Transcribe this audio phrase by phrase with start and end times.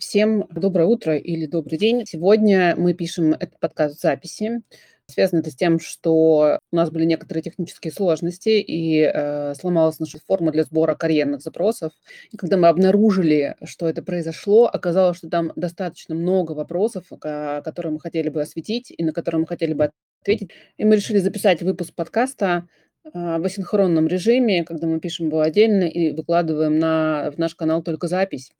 [0.00, 2.06] Всем доброе утро или добрый день.
[2.06, 4.62] Сегодня мы пишем этот подкаст в записи.
[5.06, 10.18] Связано это с тем, что у нас были некоторые технические сложности, и э, сломалась наша
[10.26, 11.92] форма для сбора карьерных запросов.
[12.30, 18.00] И когда мы обнаружили, что это произошло, оказалось, что там достаточно много вопросов, которые мы
[18.00, 19.90] хотели бы осветить и на которые мы хотели бы
[20.22, 20.50] ответить.
[20.78, 22.66] И мы решили записать выпуск подкаста
[23.12, 27.82] а, в асинхронном режиме, когда мы пишем его отдельно и выкладываем на, в наш канал
[27.82, 28.50] только запись.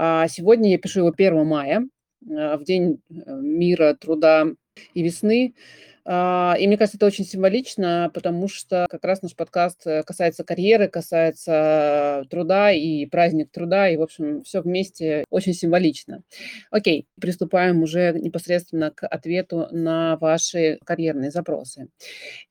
[0.00, 1.88] А сегодня я пишу его 1 мая,
[2.30, 4.46] а, в День э, мира, труда
[4.94, 5.56] и весны.
[6.04, 10.44] А, и мне кажется, это очень символично, потому что как раз наш подкаст э, касается
[10.44, 16.22] карьеры, касается труда и праздник труда, и, в общем, все вместе очень символично.
[16.70, 21.88] Окей, приступаем уже непосредственно к ответу на ваши карьерные запросы.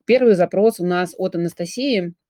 [0.04, 2.14] Первый запрос у нас от Анастасии–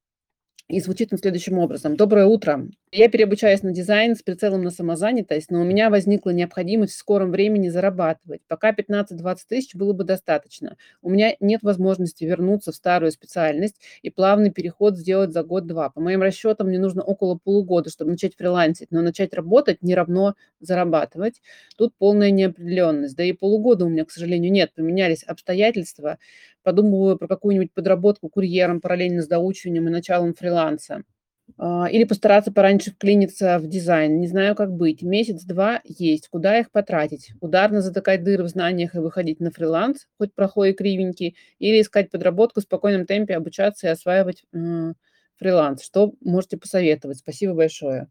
[0.68, 1.96] и звучит он следующим образом.
[1.96, 2.68] Доброе утро.
[2.94, 7.32] Я переобучаюсь на дизайн с прицелом на самозанятость, но у меня возникла необходимость в скором
[7.32, 8.42] времени зарабатывать.
[8.48, 10.78] Пока 15-20 тысяч было бы достаточно.
[11.02, 15.90] У меня нет возможности вернуться в старую специальность и плавный переход сделать за год-два.
[15.90, 20.36] По моим расчетам, мне нужно около полугода, чтобы начать фрилансить, но начать работать не равно
[20.62, 21.42] зарабатывать.
[21.78, 23.18] Тут полная неопределенность.
[23.18, 24.74] Да и полугода у меня, к сожалению, нет.
[24.74, 26.20] Поменялись обстоятельства
[26.64, 31.04] подумываю про какую-нибудь подработку курьером параллельно с доучиванием и началом фриланса.
[31.58, 34.20] А, или постараться пораньше вклиниться в дизайн.
[34.20, 35.02] Не знаю, как быть.
[35.02, 36.28] Месяц-два есть.
[36.30, 37.32] Куда их потратить?
[37.42, 42.60] Ударно затыкать дыры в знаниях и выходить на фриланс, хоть проходи кривенький, или искать подработку
[42.60, 44.44] в спокойном темпе, обучаться и осваивать
[45.38, 45.84] фриланс.
[45.84, 47.18] Что можете посоветовать?
[47.18, 48.08] Спасибо большое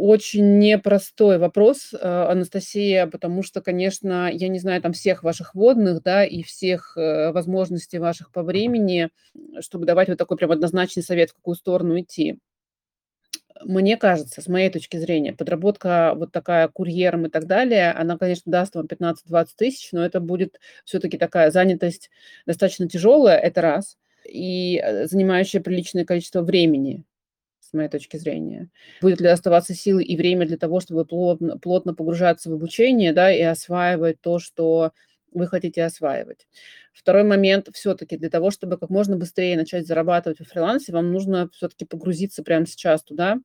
[0.00, 6.02] очень непростой вопрос, а, Анастасия, потому что, конечно, я не знаю там всех ваших водных,
[6.02, 9.10] да, и всех э, возможностей ваших по времени,
[9.60, 12.38] чтобы давать вот такой прям однозначный совет, в какую сторону идти.
[13.62, 18.50] Мне кажется, с моей точки зрения, подработка вот такая курьером и так далее, она, конечно,
[18.50, 22.10] даст вам 15-20 тысяч, но это будет все-таки такая занятость
[22.46, 27.04] достаточно тяжелая, это раз, и э, занимающая приличное количество времени
[27.70, 28.68] с моей точки зрения.
[29.00, 33.32] Будет ли оставаться силы и время для того, чтобы плотно, плотно погружаться в обучение, да,
[33.32, 34.92] и осваивать то, что
[35.32, 36.48] вы хотите осваивать.
[36.92, 41.48] Второй момент, все-таки для того, чтобы как можно быстрее начать зарабатывать в фрилансе, вам нужно
[41.52, 43.38] все-таки погрузиться прямо сейчас туда,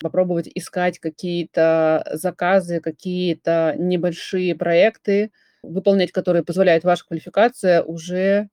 [0.00, 5.32] попробовать искать какие-то заказы, какие-то небольшие проекты,
[5.64, 8.48] выполнять которые позволяет ваша квалификация уже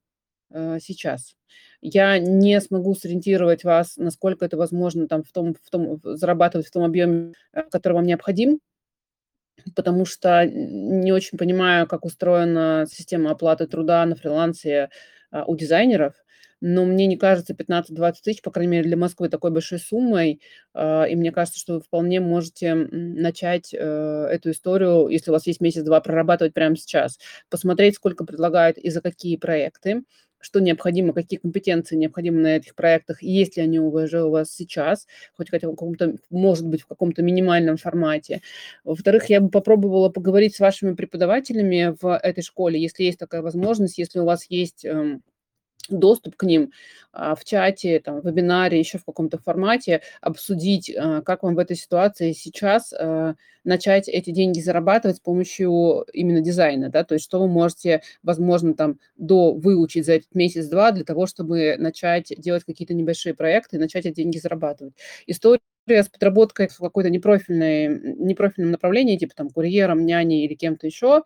[0.49, 1.35] э, сейчас
[1.81, 6.71] я не смогу сориентировать вас, насколько это возможно там в том, в том зарабатывать в
[6.71, 8.59] том объеме, э, который вам необходим,
[9.75, 14.89] потому что не очень понимаю, как устроена система оплаты труда на фрилансе
[15.31, 16.13] а, у дизайнеров,
[16.61, 20.41] но мне не кажется 15-20 тысяч, по крайней мере, для Москвы такой большой суммой,
[20.73, 25.47] а, и мне кажется, что вы вполне можете начать э, эту историю, если у вас
[25.47, 30.03] есть месяц-два, прорабатывать прямо сейчас, посмотреть, сколько предлагают и за какие проекты,
[30.41, 34.51] что необходимо, какие компетенции необходимы на этих проектах, и есть ли они уже у вас
[34.51, 35.07] сейчас,
[35.37, 38.41] хоть хотя в каком-то, может быть, в каком-то минимальном формате.
[38.83, 43.97] Во-вторых, я бы попробовала поговорить с вашими преподавателями в этой школе, если есть такая возможность,
[43.97, 45.21] если у вас есть эм,
[45.89, 46.71] доступ к ним
[47.13, 51.59] а, в чате, там, в вебинаре, еще в каком-то формате, обсудить, а, как вам в
[51.59, 57.25] этой ситуации сейчас а, начать эти деньги зарабатывать с помощью именно дизайна, да, то есть
[57.25, 62.63] что вы можете, возможно, там, до выучить за этот месяц-два для того, чтобы начать делать
[62.63, 64.93] какие-то небольшие проекты и начать эти деньги зарабатывать.
[65.27, 71.23] История с подработкой в какой-то непрофильной, непрофильном направлении, типа там курьером, няней или кем-то еще,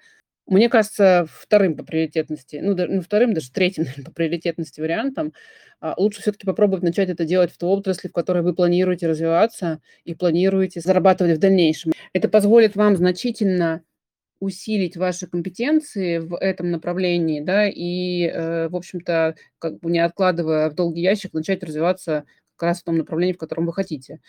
[0.47, 5.33] мне кажется, вторым по приоритетности, ну, да, ну вторым, даже третьим наверное, по приоритетности вариантом,
[5.81, 9.81] а, лучше все-таки попробовать начать это делать в той отрасли, в которой вы планируете развиваться
[10.03, 11.93] и планируете зарабатывать в дальнейшем.
[12.13, 13.83] Это позволит вам значительно
[14.39, 20.69] усилить ваши компетенции в этом направлении, да, и, э, в общем-то, как бы не откладывая
[20.69, 24.19] в долгий ящик, начать развиваться как раз в том направлении, в котором вы хотите.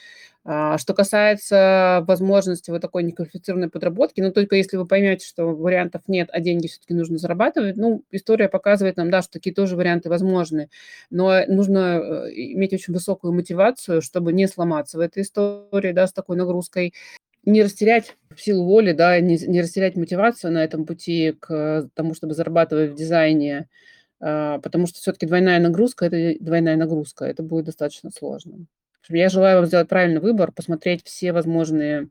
[0.44, 6.02] А, что касается возможности вот такой неквалифицированной подработки, ну, только если вы поймете, что вариантов
[6.06, 10.08] нет, а деньги все-таки нужно зарабатывать, ну, история показывает нам, да, что такие тоже варианты
[10.08, 10.70] возможны,
[11.10, 16.12] но нужно э, иметь очень высокую мотивацию, чтобы не сломаться в этой истории, да, с
[16.12, 16.94] такой нагрузкой,
[17.44, 22.34] не растерять силу воли, да, не, не растерять мотивацию на этом пути к тому, чтобы
[22.34, 23.68] зарабатывать в дизайне,
[24.18, 28.66] потому что все-таки двойная нагрузка– это двойная нагрузка, это будет достаточно сложно.
[29.08, 32.08] Я желаю вам сделать правильный выбор, посмотреть все возможные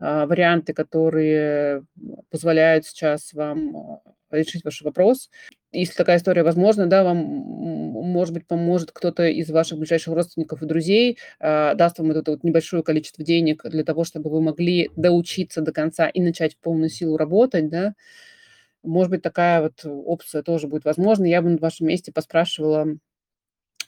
[0.00, 1.84] а, варианты, которые
[2.30, 4.00] позволяют сейчас вам а,
[4.30, 5.30] решить ваш вопрос.
[5.70, 10.66] если такая история возможна, да, вам, может быть, поможет кто-то из ваших ближайших родственников и
[10.66, 14.90] друзей, а, даст вам вот это вот небольшое количество денег для того, чтобы вы могли
[14.96, 17.94] доучиться до конца и начать в полную силу работать, да.
[18.84, 21.24] Может быть, такая вот опция тоже будет возможна.
[21.24, 22.98] Я бы на вашем месте поспрашивала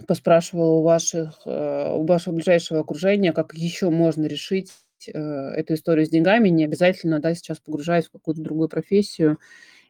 [0.07, 4.73] поспрашивала у ваших, э, у вашего ближайшего окружения, как еще можно решить,
[5.07, 9.39] э, эту историю с деньгами, не обязательно, да, сейчас погружаясь в какую-то другую профессию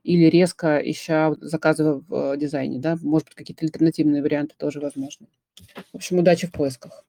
[0.05, 2.97] или резко ища заказы в э, дизайне, да.
[3.03, 5.27] Может быть, какие-то альтернативные варианты тоже возможны.
[5.93, 7.05] В общем, удачи в поисках.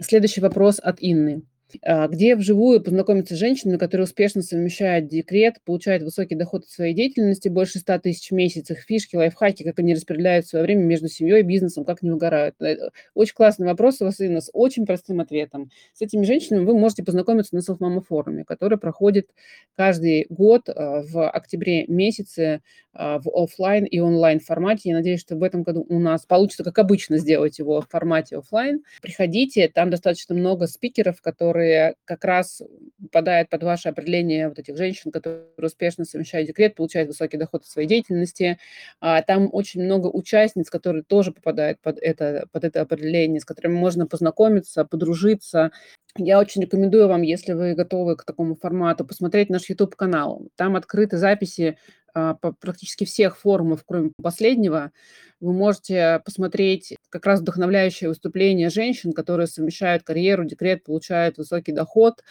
[0.00, 1.42] Следующий вопрос от Инны.
[1.82, 6.94] А, где вживую познакомиться с женщинами, которые успешно совмещают декрет, получают высокий доход от своей
[6.94, 11.08] деятельности, больше 100 тысяч в месяц, их фишки, лайфхаки, как они распределяют свое время между
[11.08, 12.54] семьей и бизнесом, как не выгорают.
[12.60, 15.70] Э, очень классный вопрос у вас, Инна, с очень простым ответом.
[15.94, 19.30] С этими женщинами вы можете познакомиться на Self-Mama форуме, который проходит
[19.76, 22.60] каждый год а, в октябре месяце
[22.92, 24.90] а, в офлайн и онлайн формате.
[24.90, 28.36] Я надеюсь, что в этом году у нас получится, как обычно, сделать его в формате
[28.36, 28.82] офлайн.
[29.00, 31.61] Приходите, там достаточно много спикеров, которые
[32.04, 32.62] как раз
[33.00, 37.68] попадают под ваше определение вот этих женщин, которые успешно совмещают декрет, получают высокий доход от
[37.68, 38.58] своей деятельности.
[39.00, 43.74] А, там очень много участниц, которые тоже попадают под это, под это определение, с которыми
[43.74, 45.72] можно познакомиться, подружиться.
[46.16, 50.46] Я очень рекомендую вам, если вы готовы к такому формату, посмотреть наш YouTube-канал.
[50.56, 51.78] Там открыты записи
[52.12, 54.92] практически всех форумов, кроме последнего,
[55.42, 62.22] вы можете посмотреть как раз вдохновляющее выступление женщин, которые совмещают карьеру, декрет, получают высокий доход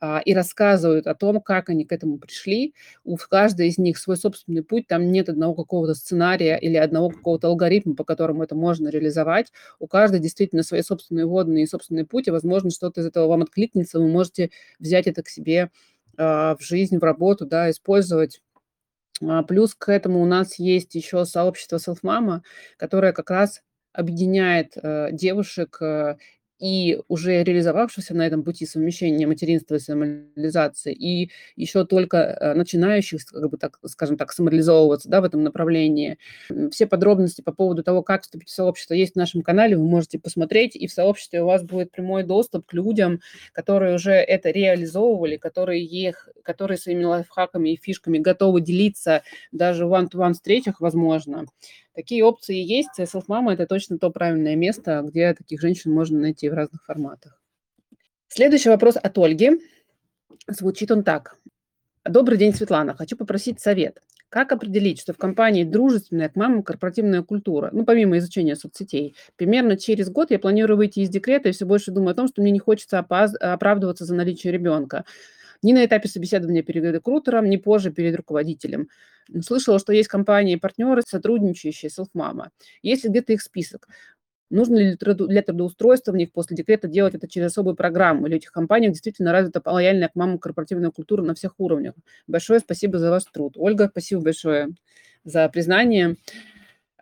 [0.00, 2.74] а, и рассказывают о том, как они к этому пришли.
[3.04, 7.48] У каждой из них свой собственный путь, там нет одного какого-то сценария или одного какого-то
[7.48, 9.50] алгоритма, по которому это можно реализовать.
[9.78, 13.42] У каждой действительно свои собственные водные и собственный путь, и, возможно, что-то из этого вам
[13.42, 15.70] откликнется, вы можете взять это к себе
[16.18, 18.47] а, в жизнь, в работу, да, использовать а,
[19.42, 22.40] плюс к этому у нас есть еще сообщество Self-Mama,
[22.76, 23.62] которое как раз
[23.92, 26.16] объединяет э, девушек э,
[26.58, 33.24] и уже реализовавшихся на этом пути совмещения материнства и самореализации, и еще только э, начинающих,
[33.26, 36.18] как бы так, скажем так, самореализовываться да, в этом направлении.
[36.70, 40.18] Все подробности по поводу того, как вступить в сообщество, есть в нашем канале, вы можете
[40.18, 43.20] посмотреть, и в сообществе у вас будет прямой доступ к людям,
[43.52, 49.22] которые уже это реализовывали, которые, их, которые своими лайфхаками и фишками готовы делиться
[49.52, 51.46] даже one-to-one встречах, возможно.
[51.98, 52.96] Такие опции есть.
[52.96, 57.42] Self-мама– это точно то правильное место, где таких женщин можно найти в разных форматах.
[58.28, 59.60] Следующий вопрос от Ольги.
[60.46, 61.36] Звучит он так.
[62.04, 62.94] Добрый день, Светлана.
[62.94, 64.00] Хочу попросить совет.
[64.28, 69.16] Как определить, что в компании дружественная к мамам корпоративная культура, ну, помимо изучения соцсетей?
[69.34, 72.42] Примерно через год я планирую выйти из декрета и все больше думаю о том, что
[72.42, 75.04] мне не хочется опаз- оправдываться за наличие ребенка.
[75.62, 78.88] Ни на этапе собеседования перед рекрутером, ни позже перед руководителем.
[79.42, 82.48] Слышала, что есть компании-партнеры, сотрудничающие с Selfmama.
[82.82, 83.88] Есть ли где-то их список?
[84.50, 88.26] Нужно ли для трудоустройства в них после декрета делать это через особую программу?
[88.26, 91.94] Или у этих компаний действительно развита лояльная к мамам корпоративная культура на всех уровнях?
[92.26, 93.54] Большое спасибо за ваш труд.
[93.56, 94.70] Ольга, спасибо большое
[95.24, 96.16] за признание.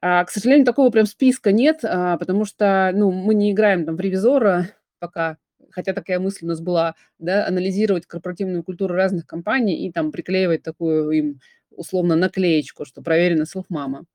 [0.00, 3.97] А, к сожалению, такого прям списка нет, а, потому что ну, мы не играем там
[3.97, 5.38] в ревизора пока,
[5.76, 10.62] хотя такая мысль у нас была, да, анализировать корпоративную культуру разных компаний и там приклеивать
[10.62, 11.40] такую им
[11.70, 14.06] условно наклеечку, что проверено селф-мама.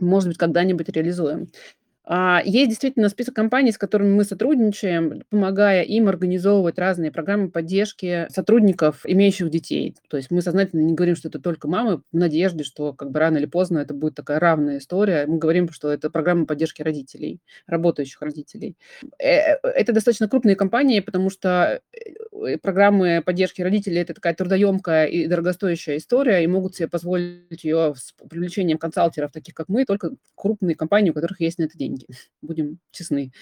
[0.00, 1.48] Может быть, когда-нибудь реализуем.
[2.12, 8.26] А, есть действительно список компаний, с которыми мы сотрудничаем, помогая им организовывать разные программы поддержки
[8.30, 9.94] сотрудников, имеющих детей.
[10.08, 13.20] То есть мы сознательно не говорим, что это только мамы, в надежде, что как бы
[13.20, 15.24] рано или поздно это будет такая равная история.
[15.28, 18.76] Мы говорим, что это программа поддержки родителей, работающих родителей.
[19.20, 21.98] Э, это достаточно крупные компании, потому что э,
[22.62, 28.12] программы поддержки родителей– это такая трудоемкая и дорогостоящая история, и могут себе позволить ее с
[28.28, 32.06] привлечением консалтеров, таких как мы, только крупные компании, у которых есть на это деньги
[32.42, 33.32] будем честны.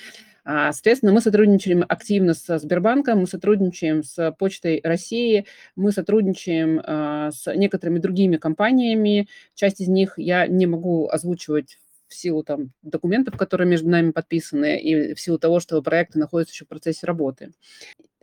[0.44, 5.44] А, соответственно, мы сотрудничаем активно со Сбербанком, мы сотрудничаем с Почтой России,
[5.76, 9.28] мы сотрудничаем а, с некоторыми другими компаниями.
[9.54, 11.78] Часть из них я не могу озвучивать
[12.08, 16.54] в силу там, документов, которые между нами подписаны, и в силу того, что проекты находятся
[16.54, 17.52] еще в процессе работы.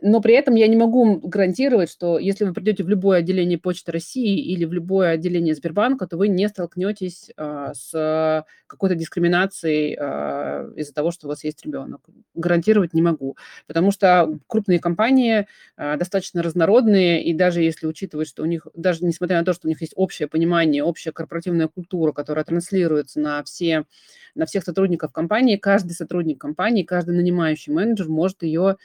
[0.02, 3.92] Но при этом я не могу гарантировать, что если вы придете в любое отделение Почты
[3.92, 10.70] России или в любое отделение Сбербанка, то вы не столкнетесь а, с какой-то дискриминацией а,
[10.76, 12.02] из-за того, что у вас есть ребенок.
[12.34, 15.46] Гарантировать не могу, потому что крупные компании
[15.78, 19.66] а, достаточно разнородные, и даже если учитывать, что у них, даже несмотря на то, что
[19.66, 23.86] у них есть общее понимание, общая корпоративная культура, которая транслируется на, все,
[24.34, 28.76] на всех сотрудников компании, каждый сотрудник компании, каждый нанимающий менеджер может ее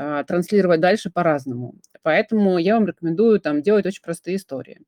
[0.00, 1.74] а, транслировать дальше по-разному.
[2.02, 4.80] Поэтому я вам рекомендую там делать очень простые истории.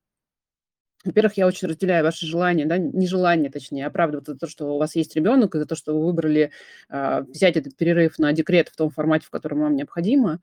[1.05, 4.95] Во-первых, я очень разделяю ваше желание, да, нежелание, точнее, оправдываться за то, что у вас
[4.95, 6.52] есть ребенок, и за то, что вы выбрали
[6.88, 10.40] а, взять этот перерыв на декрет в том формате, в котором вам необходимо.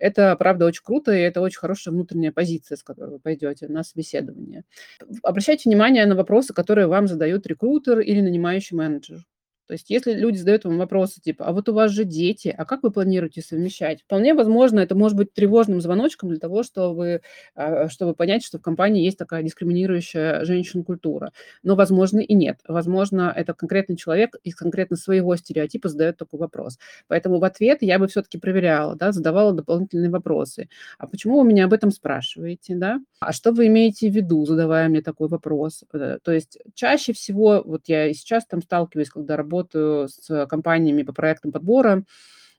[0.00, 3.84] Это, правда, очень круто, и это очень хорошая внутренняя позиция, с которой вы пойдете на
[3.84, 4.64] собеседование.
[5.22, 9.24] Обращайте внимание на вопросы, которые вам задают рекрутер или нанимающий менеджер.
[9.70, 12.64] То есть если люди задают вам вопросы типа, а вот у вас же дети, а
[12.64, 14.02] как вы планируете совмещать?
[14.02, 17.22] Вполне возможно, это может быть тревожным звоночком для того, чтобы,
[17.54, 21.30] а, чтобы понять, что в компании есть такая дискриминирующая женщин-культура.
[21.62, 22.58] Но, возможно, и нет.
[22.66, 26.76] Возможно, это конкретный человек из конкретно своего стереотипа задает такой вопрос.
[27.06, 30.68] Поэтому в ответ я бы все-таки проверяла, да, задавала дополнительные вопросы.
[30.98, 32.98] А почему вы меня об этом спрашиваете, да?
[33.20, 35.84] А что вы имеете в виду, задавая мне такой вопрос?
[35.92, 40.46] Э, то есть чаще всего, вот я и сейчас там сталкиваюсь, когда работаю работаю с
[40.46, 42.04] компаниями по проектам подбора,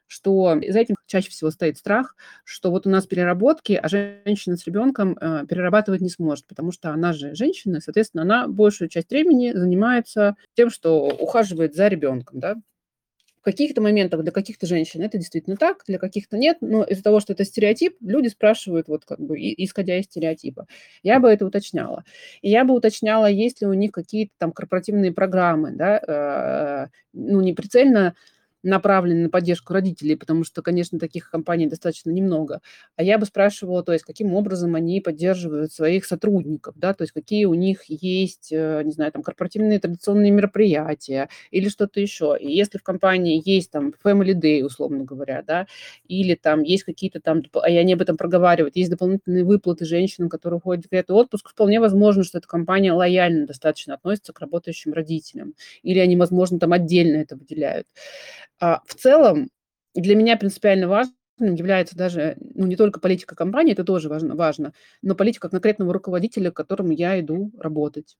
[0.07, 4.65] что за этим чаще всего стоит страх, что вот у нас переработки, а женщина с
[4.65, 9.53] ребенком э, перерабатывать не сможет, потому что она же женщина, соответственно, она большую часть времени
[9.53, 12.55] занимается тем, что ухаживает за ребенком, да,
[13.41, 17.19] в каких-то моментах для каких-то женщин это действительно так, для каких-то нет, но из-за того,
[17.19, 20.67] что это стереотип, люди спрашивают вот как бы исходя из стереотипа.
[21.01, 22.03] Я бы это уточняла.
[22.43, 27.41] И я бы уточняла, есть ли у них какие-то там корпоративные программы, да, э, ну,
[27.41, 28.15] не прицельно
[28.63, 32.61] направлены на поддержку родителей, потому что, конечно, таких компаний достаточно немного.
[32.95, 37.11] А я бы спрашивала, то есть, каким образом они поддерживают своих сотрудников, да, то есть,
[37.13, 42.37] какие у них есть, э, не знаю, там, корпоративные традиционные мероприятия или что-то еще.
[42.39, 45.67] И если в компании есть там family day, условно говоря, да,
[46.07, 50.29] или там есть какие-то там, а и они об этом проговаривают, есть дополнительные выплаты женщинам,
[50.29, 54.93] которые уходят в декретный отпуск, вполне возможно, что эта компания лояльно достаточно относится к работающим
[54.93, 55.53] родителям.
[55.83, 57.87] Или они, возможно, там отдельно это выделяют.
[58.61, 59.49] А, в целом
[59.95, 61.15] для меня принципиально важным
[61.55, 66.51] является даже, ну, не только политика компании, это тоже важно, важно, но политика конкретного руководителя,
[66.51, 68.15] к которому я иду работать.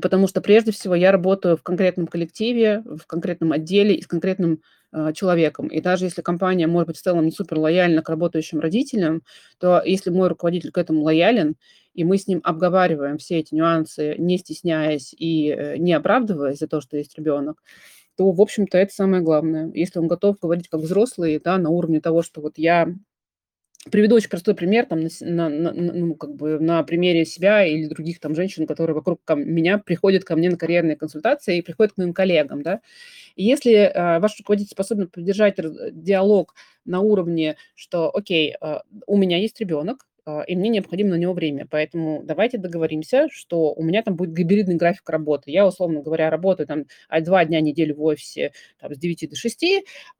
[0.00, 4.60] Потому что прежде всего я работаю в конкретном коллективе, в конкретном отделе и с конкретным
[4.92, 5.66] э, человеком.
[5.66, 9.22] И даже если компания, может быть, в целом не супер лояльна к работающим родителям,
[9.58, 11.56] то если мой руководитель к этому лоялен,
[11.94, 16.68] и мы с ним обговариваем все эти нюансы, не стесняясь и э, не оправдываясь за
[16.68, 17.60] то, что есть ребенок,
[18.20, 19.70] то, в общем-то, это самое главное.
[19.72, 22.92] Если он готов говорить как взрослый, да, на уровне того, что вот я
[23.90, 28.20] приведу очень простой пример, там, на, на, ну, как бы на примере себя или других
[28.20, 31.96] там женщин, которые вокруг ко, меня приходят ко мне на карьерные консультации и приходят к
[31.96, 32.82] моим коллегам, да.
[33.36, 35.56] И если э, ваш руководитель способен поддержать
[35.92, 40.06] диалог на уровне, что, окей, э, у меня есть ребенок,
[40.46, 41.66] и мне необходимо на него время.
[41.70, 45.50] Поэтому давайте договоримся, что у меня там будет гибридный график работы.
[45.50, 49.30] Я, условно говоря, работаю там а, два дня в неделю в офисе там, с 9
[49.30, 49.64] до 6,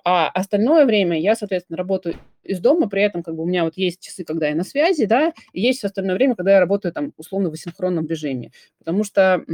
[0.04, 3.76] а остальное время я, соответственно, работаю из дома, при этом как бы у меня вот
[3.76, 7.12] есть часы, когда я на связи, да, и есть остальное время, когда я работаю там
[7.16, 9.44] условно в асинхронном режиме, потому что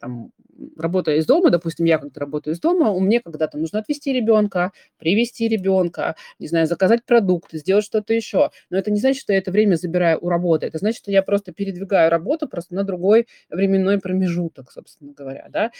[0.00, 0.30] там,
[0.76, 4.72] работая из дома, допустим, я когда работаю из дома, у меня когда-то нужно отвезти ребенка,
[4.98, 9.38] привести ребенка, не знаю, заказать продукты, сделать что-то еще, но это не значит, что я
[9.38, 13.26] это время забираю у работы, это значит, что я просто передвигаю работу просто на другой
[13.50, 15.70] временной промежуток, собственно говоря, да.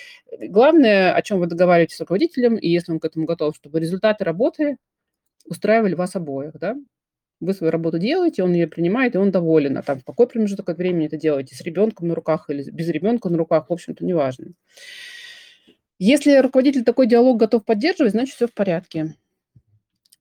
[0.40, 4.24] Главное, о чем вы договариваетесь с руководителем, и если он к этому готов, чтобы результаты
[4.24, 4.76] работы
[5.44, 6.76] устраивали вас обоих, да.
[7.40, 9.76] Вы свою работу делаете, он ее принимает, и он доволен.
[9.76, 12.88] А там в какой промежуток от времени это делаете, с ребенком на руках или без
[12.88, 14.52] ребенка на руках, в общем-то, неважно.
[15.98, 19.14] Если руководитель такой диалог готов поддерживать, значит, все в порядке.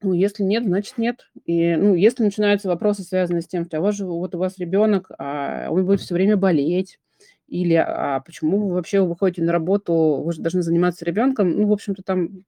[0.02, 1.30] Ну, если нет, значит нет.
[1.46, 5.10] И, ну, если начинаются вопросы, связанные с тем, что а же, вот у вас ребенок,
[5.18, 7.00] а он будет все время болеть,
[7.48, 11.72] или а почему вы вообще выходите на работу, вы же должны заниматься ребенком, ну, в
[11.72, 12.44] общем-то, там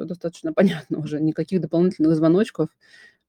[0.00, 2.68] все достаточно понятно уже, никаких дополнительных звоночков,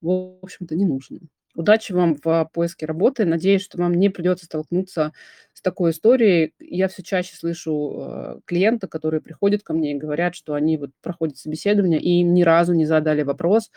[0.02, 1.20] в общем-то, не нужно.
[1.54, 3.26] Удачи вам в поиске работы.
[3.26, 5.12] Надеюсь, что вам не придется столкнуться
[5.52, 6.54] с такой историей.
[6.60, 10.92] Я все чаще слышу э, клиента, которые приходят ко мне и говорят, что они вот
[11.02, 13.70] проходят собеседование и им ни разу не задали вопрос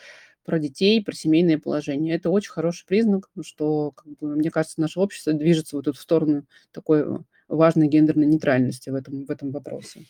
[0.45, 2.15] про детей, про семейное положение.
[2.15, 6.45] Это очень хороший признак, что, как бы, мне кажется, наше общество движется вот в сторону
[6.71, 7.03] такой
[7.49, 10.05] важной гендерной нейтральности в этом, в этом вопросе.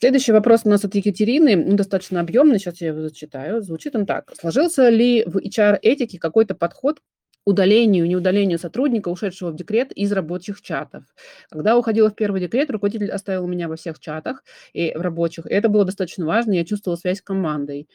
[0.00, 3.62] Следующий вопрос у нас от Екатерины, ну, достаточно объемный, сейчас я его зачитаю.
[3.62, 4.32] Звучит он так.
[4.38, 7.00] Сложился ли в HR-этике какой-то подход
[7.44, 11.04] удалению, не удалению сотрудника, ушедшего в декрет из рабочих чатов.
[11.50, 15.46] Когда уходила в первый декрет, руководитель оставил меня во всех чатах и в рабочих.
[15.46, 17.88] Это было достаточно важно, я чувствовала связь с командой.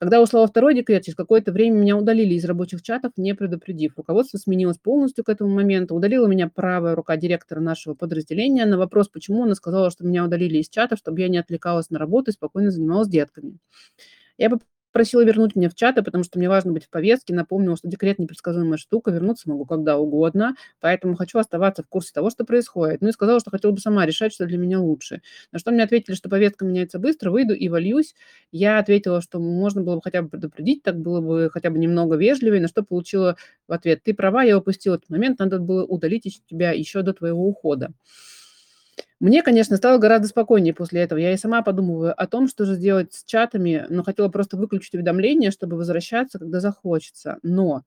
[0.00, 3.98] Когда ушла во второй декрет, через какое-то время меня удалили из рабочих чатов, не предупредив.
[3.98, 5.94] Руководство сменилось полностью к этому моменту.
[5.94, 8.64] Удалила меня правая рука директора нашего подразделения.
[8.64, 11.98] На вопрос, почему, она сказала, что меня удалили из чатов, чтобы я не отвлекалась на
[11.98, 13.58] работу и спокойно занималась детками.
[14.38, 14.48] Я
[14.92, 17.34] просила вернуть меня в чаты, потому что мне важно быть в повестке.
[17.34, 22.30] Напомнила, что декрет непредсказуемая штука, вернуться могу когда угодно, поэтому хочу оставаться в курсе того,
[22.30, 23.00] что происходит.
[23.00, 25.22] Ну и сказала, что хотела бы сама решать, что для меня лучше.
[25.52, 28.14] На что мне ответили, что повестка меняется быстро, выйду и вольюсь.
[28.52, 32.16] Я ответила, что можно было бы хотя бы предупредить, так было бы хотя бы немного
[32.16, 33.36] вежливее, на что получила
[33.68, 37.46] в ответ, ты права, я упустила этот момент, надо было удалить тебя еще до твоего
[37.46, 37.92] ухода.
[39.20, 41.18] Мне, конечно, стало гораздо спокойнее после этого.
[41.18, 44.94] Я и сама подумываю о том, что же сделать с чатами, но хотела просто выключить
[44.94, 47.38] уведомления, чтобы возвращаться, когда захочется.
[47.42, 47.82] Но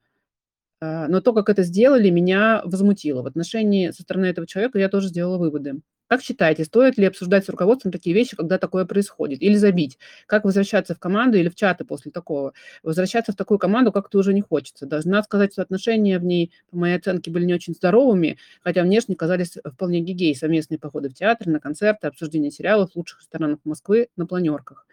[0.81, 3.23] а, но то, как это сделали, меня возмутило.
[3.23, 5.81] В отношении со стороны этого человека я тоже сделала выводы.
[6.13, 9.41] Как считаете, стоит ли обсуждать с руководством такие вещи, когда такое происходит?
[9.41, 9.97] Или забить?
[10.27, 12.53] Как возвращаться в команду или в чаты после такого?
[12.83, 14.85] Возвращаться в такую команду как-то уже не хочется.
[14.85, 19.15] Должна сказать, что отношения в ней, по моей оценке, были не очень здоровыми, хотя внешне
[19.15, 20.35] казались вполне гигей.
[20.35, 24.85] Совместные походы в театр, на концерты, обсуждение сериалов в лучших ресторанах Москвы, на планерках.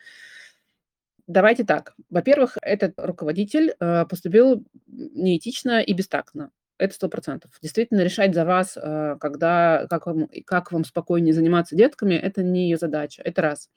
[1.26, 1.92] Давайте так.
[2.08, 6.50] Во-первых, этот руководитель э, поступил неэтично и бестактно
[6.80, 7.50] это сто процентов.
[7.62, 12.64] Действительно, решать за вас, э, когда, как вам, как вам спокойнее заниматься детками, это не
[12.64, 13.22] ее задача.
[13.22, 13.68] Это раз.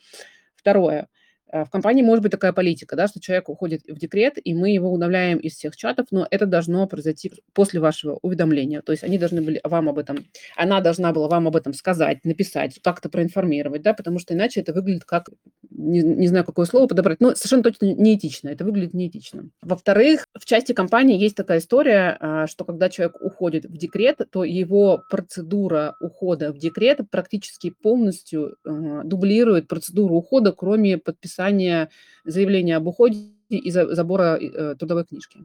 [0.55, 1.09] Второе.
[1.53, 4.71] Э, в компании может быть такая политика, да, что человек уходит в декрет, и мы
[4.71, 8.81] его удаляем из всех чатов, но это должно произойти после вашего уведомления.
[8.81, 12.25] То есть они должны были вам об этом, она должна была вам об этом сказать,
[12.25, 15.29] написать, как-то проинформировать, да, потому что иначе это выглядит как,
[15.75, 19.49] не, не знаю, какое слово подобрать, но совершенно точно неэтично, это выглядит неэтично.
[19.61, 24.43] Во-вторых, в части компании есть такая история, а, что когда человек уходит в декрет, то
[24.43, 31.89] его процедура ухода в декрет практически полностью э, дублирует процедуру ухода, кроме подписания
[32.25, 35.39] заявления об уходе и забора э, трудовой книжки.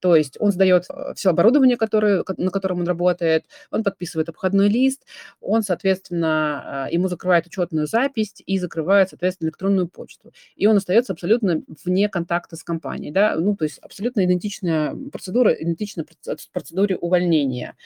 [0.00, 4.68] То есть он сдает э, все оборудование, которое, на котором он работает, он подписывает обходной
[4.68, 5.06] лист,
[5.40, 10.32] он, соответственно, э, ему закрывает учетную запись и закрывает, соответственно, электронную почту.
[10.56, 13.12] И он остается абсолютно вне контакта с компанией.
[13.12, 13.36] Да?
[13.36, 16.04] Ну, то есть абсолютно идентичная процедура, идентична
[16.52, 17.76] процедуре увольнения.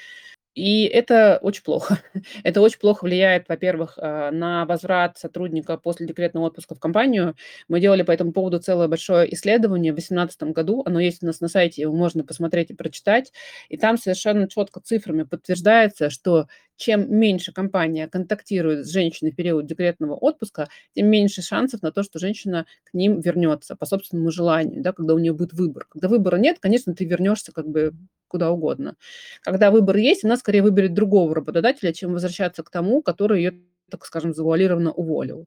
[0.59, 2.01] И это очень плохо.
[2.43, 7.37] Это очень плохо влияет, во-первых, а, на возврат сотрудника после декретного отпуска в компанию.
[7.69, 10.83] Мы делали по этому поводу целое большое исследование в 2018 году.
[10.85, 13.33] Оно есть у нас на сайте, его можно посмотреть и прочитать.
[13.69, 19.65] И там совершенно четко цифрами подтверждается, что чем меньше компания контактирует с женщиной в период
[19.65, 24.83] декретного отпуска, тем меньше шансов на то, что женщина к ним вернется по собственному желанию,
[24.83, 25.87] да, когда у нее будет выбор.
[25.89, 27.95] Когда выбора нет, конечно, ты вернешься как бы
[28.29, 28.95] куда угодно.
[29.43, 33.61] Когда выбор есть, она скорее выберет другого работодателя, чем возвращаться к тому, который ее,
[33.91, 35.47] так скажем, завуалированно уволил.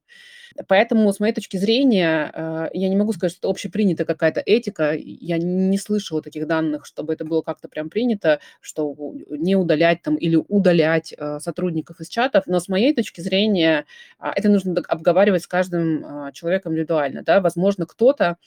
[0.67, 4.93] Поэтому, с моей точки зрения, э, я не могу сказать, что это общепринятая какая-то этика.
[4.95, 8.95] Я не слышала таких данных, чтобы это было как-то прям принято, что
[9.29, 12.43] не удалять там или удалять э, сотрудников из чатов.
[12.47, 13.85] Но с моей точки зрения,
[14.19, 17.23] а, это нужно обговаривать с каждым а, человеком индивидуально.
[17.23, 17.39] Да?
[17.41, 18.37] Возможно, кто-то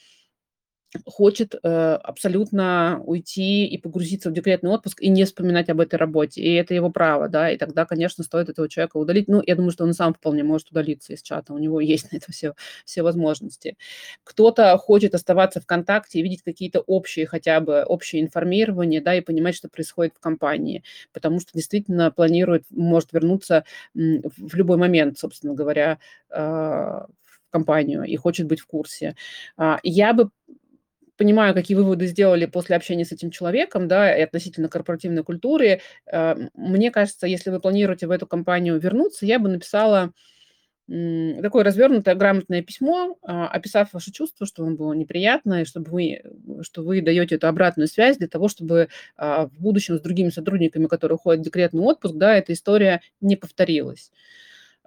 [1.05, 1.67] хочет э,
[2.03, 6.41] абсолютно уйти и погрузиться в декретный отпуск и не вспоминать об этой работе.
[6.41, 9.27] И это его право, да, и тогда, конечно, стоит этого человека удалить.
[9.27, 12.17] Ну, я думаю, что он сам вполне может удалиться из чата, у него есть на
[12.17, 12.53] это все,
[12.85, 13.77] все возможности.
[14.23, 19.21] Кто-то хочет оставаться в контакте и видеть какие-то общие, хотя бы общее информирование, да, и
[19.21, 25.53] понимать, что происходит в компании, потому что действительно планирует, может вернуться в любой момент, собственно
[25.53, 27.07] говоря, э, в
[27.51, 29.15] компанию и хочет быть в курсе.
[29.57, 30.29] А, я бы
[31.17, 35.81] понимаю, какие выводы сделали после общения с этим человеком, да, и относительно корпоративной культуры.
[36.11, 40.11] Э, мне кажется, если вы планируете в эту компанию вернуться, я бы написала
[40.87, 46.21] такое развернутое, грамотное письмо, а, описав ваши чувства, что вам было неприятно, и чтобы вы,
[46.61, 50.85] что вы даете эту обратную связь для того, чтобы а, в будущем с другими сотрудниками,
[50.85, 54.11] которые уходят в декретный отпуск, да, эта история не повторилась.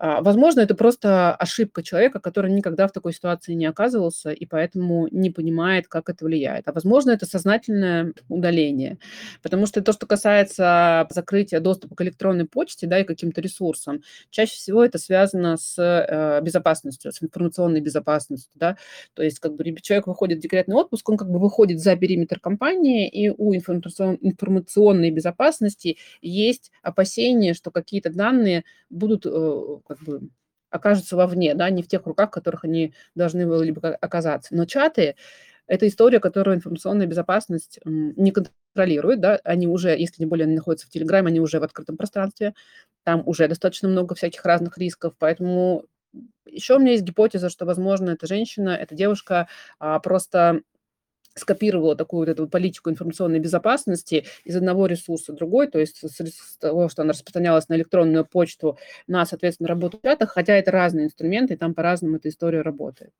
[0.00, 5.08] А, возможно, это просто ошибка человека, который никогда в такой ситуации не оказывался и поэтому
[5.10, 6.68] не понимает, как это влияет.
[6.68, 8.98] А возможно, это сознательное удаление.
[9.42, 14.52] Потому что то, что касается закрытия доступа к электронной почте да, и каким-то ресурсам, чаще
[14.52, 18.52] всего это связано с э, безопасностью, с информационной безопасностью.
[18.54, 18.76] Да?
[19.14, 22.38] То есть как бы человек выходит в декретный отпуск, он как бы выходит за периметр
[22.38, 30.28] компании, и у информационной безопасности есть опасения, что какие-то данные будут э, как бы
[30.70, 34.54] окажутся вовне, да, не в тех руках, в которых они должны были бы оказаться.
[34.54, 35.16] Но чаты–
[35.66, 40.90] это история, которую информационная безопасность не контролирует, да, они уже, если не более находятся в
[40.90, 42.54] Телеграме, они уже в открытом пространстве,
[43.04, 45.84] там уже достаточно много всяких разных рисков, поэтому
[46.46, 49.48] еще у меня есть гипотеза, что, возможно, эта женщина, эта девушка
[49.78, 50.62] а, просто
[51.38, 56.56] скопировала такую вот эту политику информационной безопасности из одного ресурса в другой, то есть с
[56.58, 61.06] того, что она распространялась на электронную почту, на, соответственно, работу в чатах, хотя это разные
[61.06, 63.12] инструменты, и там по-разному эта история работает.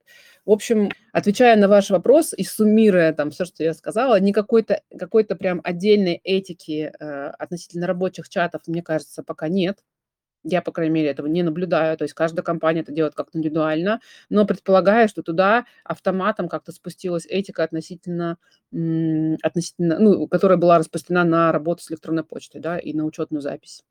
[0.45, 4.81] В общем, отвечая на ваш вопрос и суммируя там все, что я сказала, не какой-то
[4.97, 9.79] какой прям отдельной этики э, относительно рабочих чатов, мне кажется, пока нет.
[10.43, 11.97] Я, по крайней мере, этого не наблюдаю.
[11.97, 13.99] То есть каждая компания это делает как-то индивидуально,
[14.29, 18.37] но предполагаю, что туда автоматом как-то спустилась этика относительно,
[18.71, 23.83] относительно ну, которая была распространена на работу с электронной почтой да, и на учетную запись.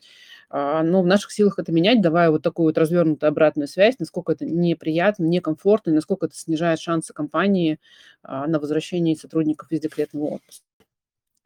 [0.51, 4.33] А, но в наших силах это менять, давая вот такую вот развернутую обратную связь, насколько
[4.33, 7.79] это неприятно, некомфортно, насколько это снижает шансы компании
[8.23, 10.65] а, на возвращение сотрудников из декретного отпуска.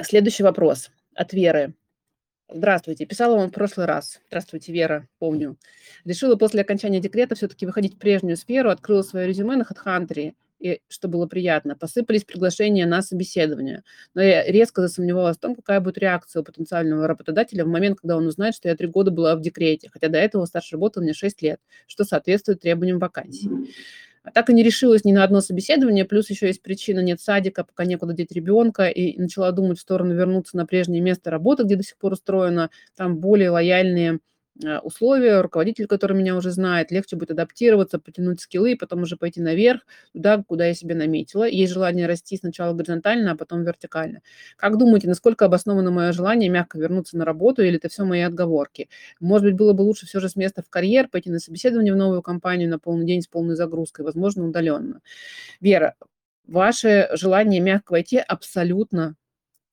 [0.01, 1.75] Следующий вопрос от Веры.
[2.55, 3.07] Здравствуйте.
[3.07, 4.21] Писала вам в прошлый раз.
[4.29, 5.57] Здравствуйте, Вера, помню.
[6.05, 10.81] Решила после окончания декрета все-таки выходить в прежнюю сферу, открыла свое резюме на HeadHunter, и,
[10.88, 13.83] что было приятно, посыпались приглашения на собеседование.
[14.15, 18.19] Но я резко засомневалась в том, какая будет реакция у потенциального работодателя в момент, когда
[18.19, 21.15] он узнает, что я три года была в декрете, хотя до этого старше работал мне
[21.15, 23.49] 6 лет, что соответствует требованиям вакансии.
[24.25, 27.65] А так и не решилась ни на одно собеседование, плюс еще есть причина, нет садика,
[27.65, 31.75] пока некуда деть ребенка, и начала думать в сторону вернуться на прежнее место работы, где
[31.75, 34.21] до сих пор устроено, там более лояльные
[34.83, 39.81] условия, руководитель, который меня уже знает, легче будет адаптироваться, потянуть скиллы, потом уже пойти наверх,
[40.12, 41.49] туда, куда я себе наметила.
[41.49, 44.21] Есть желание расти сначала горизонтально, а потом вертикально.
[44.57, 48.88] Как думаете, насколько обосновано мое желание мягко вернуться на работу, или это все мои отговорки?
[49.21, 51.97] Может быть, было бы лучше все же с места в карьер, пойти на собеседование в
[51.97, 55.01] новую компанию на полный день с полной загрузкой, возможно, удаленно.
[55.61, 55.97] Вера,
[56.47, 59.17] ваше желание мягко войти абсолютно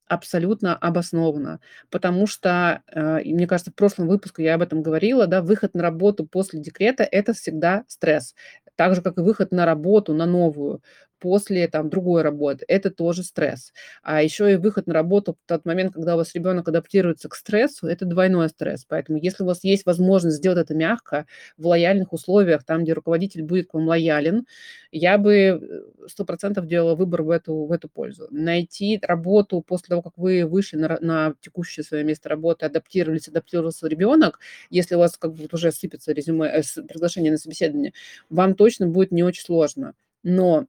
[0.10, 5.42] абсолютно обоснованно, потому что, э, мне кажется, в прошлом выпуске я об этом говорила, да,
[5.42, 8.36] выход на работу после декрета– это всегда стресс,
[8.76, 10.82] так же, как и выход на работу, на новую
[11.20, 12.66] после там другой работы.
[12.68, 13.74] Это тоже стресс.
[14.04, 17.36] А еще и выход на работу в тот момент, когда у вас ребенок адаптируется к
[17.36, 18.86] стрессу, это двойной стресс.
[18.88, 21.26] Поэтому если у вас есть возможность сделать это мягко,
[21.58, 24.46] в лояльных условиях, там, где руководитель будет к вам лоялен,
[24.92, 28.28] я бы э, сто процентов делала выбор в эту, в эту пользу.
[28.32, 33.88] Найти работу после того, как вы вышли на, на текущее свое место работы, адаптировались, адаптировался
[33.88, 37.94] ребенок, если у вас как бы уже сыпется резюме, э, приглашение на собеседование,
[38.30, 39.94] вам точно будет не очень сложно.
[40.24, 40.66] Но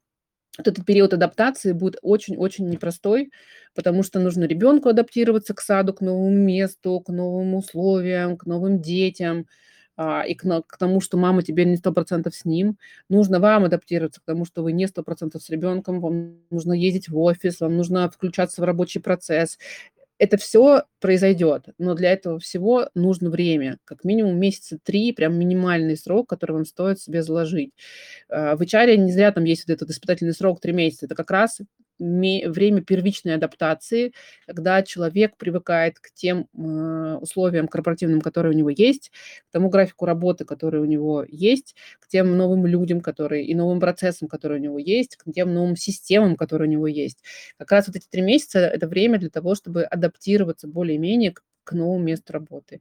[0.59, 3.31] вот этот период адаптации будет очень-очень непростой,
[3.75, 8.81] потому что нужно ребенку адаптироваться к саду, к новому месту, к новым условиям, к новым
[8.81, 9.47] детям,
[9.97, 12.79] а, и к, к тому, что мама теперь не сто процентов с ним.
[13.09, 17.09] Нужно вам адаптироваться к тому, что вы не сто процентов с ребенком, вам нужно ездить
[17.09, 19.59] в офис, вам нужно включаться в рабочий процесс
[20.21, 25.97] это все произойдет, но для этого всего нужно время, как минимум месяца три, прям минимальный
[25.97, 27.73] срок, который вам стоит себе заложить.
[28.29, 31.31] А, в HR не зря там есть вот этот испытательный срок три месяца, это как
[31.31, 31.61] раз
[32.01, 34.13] время первичной адаптации,
[34.47, 39.11] когда человек привыкает к тем э, условиям корпоративным, которые у него есть,
[39.49, 43.81] к тому графику работы, который у него есть, к тем новым людям, которые и новым
[43.81, 47.23] процессам, которые у него есть, к тем новым системам, которые у него есть.
[47.59, 51.73] Как раз вот эти три месяца– это время для того, чтобы адаптироваться более-менее к, к
[51.73, 52.81] новому месту работы.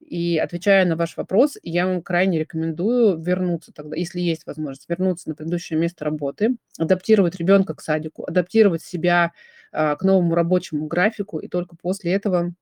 [0.00, 5.28] И отвечая на ваш вопрос, я вам крайне рекомендую вернуться тогда, если есть возможность, вернуться
[5.28, 9.32] на предыдущее место работы, адаптировать ребенка к садику, адаптировать себя
[9.72, 12.54] а, к новому рабочему графику, и только после этого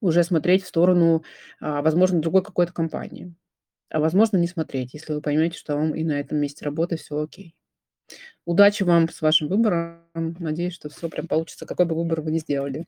[0.00, 1.24] уже смотреть в сторону,
[1.60, 3.34] а, возможно, другой какой-то компании.
[3.90, 7.20] А возможно, не смотреть, если вы поймете, что вам и на этом месте работы все
[7.20, 7.54] окей.
[8.44, 10.02] Удачи вам с вашим выбором.
[10.14, 12.86] Надеюсь, что все прям получится, какой бы выбор вы ни сделали.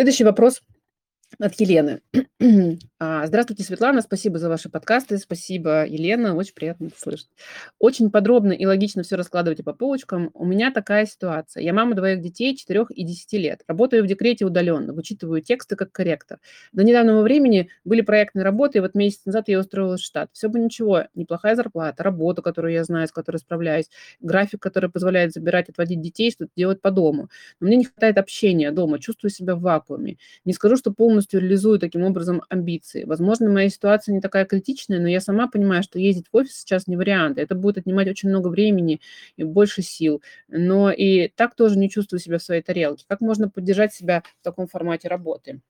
[0.00, 0.62] Следующий вопрос–
[1.38, 2.00] от Елены.
[3.02, 7.30] А, здравствуйте, Светлана, спасибо за ваши подкасты, спасибо, Елена, очень приятно это слышать.
[7.78, 10.30] Очень подробно и логично все раскладываете по полочкам.
[10.34, 11.62] У меня такая ситуация.
[11.62, 13.62] Я мама двоих детей, 4 и 10 лет.
[13.66, 16.40] Работаю в декрете удаленно, вычитываю тексты как корректор.
[16.72, 20.28] До недавнего времени были проектные работы, и вот месяц назад я устроилась в штат.
[20.34, 23.88] Все бы ничего, неплохая зарплата, работа, которую я знаю, с которой справляюсь,
[24.20, 27.30] график, который позволяет забирать, отводить детей, что-то делать по дому.
[27.60, 30.18] Но мне не хватает общения дома, чувствую себя в вакууме.
[30.44, 33.04] Не скажу, что полностью реализую таким образом амбиции позиции.
[33.04, 36.86] Возможно, моя ситуация не такая критичная, но я сама понимаю, что ездить в офис сейчас
[36.86, 37.38] не вариант.
[37.38, 39.00] Это будет отнимать очень много времени
[39.36, 40.22] и больше сил.
[40.48, 43.04] Но и так тоже не чувствую себя в своей тарелке.
[43.08, 45.60] Как можно поддержать себя в таком формате работы?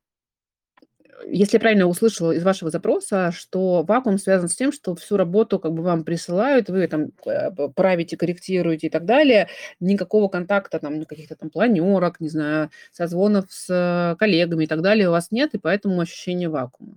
[1.27, 5.59] Если я правильно услышала из вашего запроса, что вакуум связан с тем, что всю работу
[5.59, 9.49] как бы вам присылают, вы там э, правите, корректируете и так далее,
[9.81, 15.13] никакого контакта, там, каких-то там планерок, не знаю, созвонов с коллегами и так далее у
[15.13, 16.95] вас нет, и поэтому ощущение вакуума.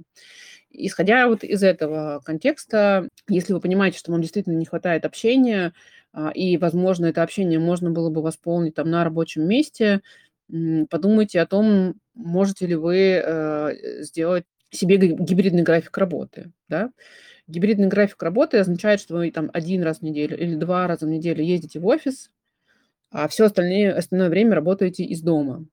[0.71, 5.73] Исходя вот из этого контекста, если вы понимаете, что вам действительно не хватает общения,
[6.13, 10.01] а, и, возможно, это общение можно было бы восполнить там на рабочем месте,
[10.89, 16.51] подумайте о том, можете ли вы э, сделать себе гибридный график работы.
[16.67, 16.91] Да?
[17.47, 21.09] Гибридный график работы означает, что вы там один раз в неделю или два раза в
[21.09, 22.31] неделю ездите в офис,
[23.11, 25.65] а все остальное, остальное время работаете из дома.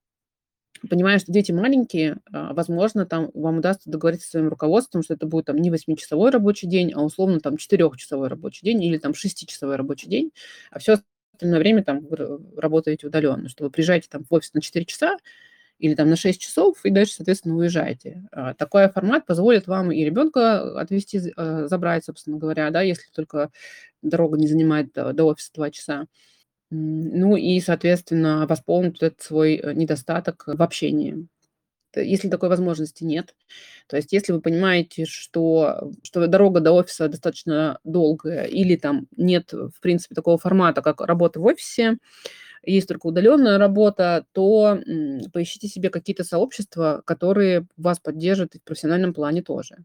[0.89, 5.27] Понимая, что дети маленькие, а, возможно, там вам удастся договориться с своим руководством, что это
[5.27, 9.77] будет там не 8-часовой рабочий день, а условно там 4-часовой рабочий день или там 6-часовой
[9.77, 10.33] рабочий день,
[10.71, 10.99] а все
[11.41, 12.07] остальное время там
[12.57, 15.17] работаете удаленно, что вы приезжаете там в офис на 4 часа
[15.79, 18.25] или там на 6 часов и дальше, соответственно, уезжаете.
[18.33, 23.51] А, такой формат позволит вам и ребенка отвезти, а, забрать, собственно говоря, да, если только
[24.03, 26.07] дорога не занимает до офиса 2 часа.
[26.71, 31.27] Ну и, соответственно, восполнить этот свой э, недостаток в общении.
[31.97, 33.35] Если такой возможности нет,
[33.89, 39.53] то есть если вы понимаете, что, что дорога до офиса достаточно долгая или там нет,
[39.53, 41.99] в принципе, такого формата, как работа в офисе,
[42.65, 44.79] есть только удаленная работа, то
[45.33, 49.79] поищите себе какие-то сообщества, которые вас поддержат в профессиональном плане тоже